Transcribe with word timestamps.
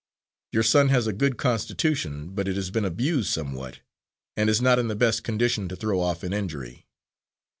Your 0.51 0.63
son 0.63 0.89
has 0.89 1.05
a 1.05 1.13
good 1.13 1.37
constitution, 1.37 2.31
but 2.33 2.47
it 2.47 2.55
has 2.55 2.71
been 2.71 2.85
abused 2.85 3.29
somewhat 3.31 3.81
and 4.35 4.49
is 4.49 4.59
not 4.59 4.79
in 4.79 4.87
the 4.87 4.95
best 4.95 5.23
condition 5.23 5.69
to 5.69 5.75
throw 5.75 5.99
off 5.99 6.23
an 6.23 6.33
injury." 6.33 6.87